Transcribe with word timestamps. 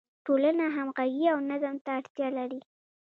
ټولنه 0.25 0.65
همغږي 0.75 1.25
او 1.33 1.39
نظم 1.49 1.75
ته 1.83 1.89
اړتیا 1.99 2.27
لري. 2.37 2.61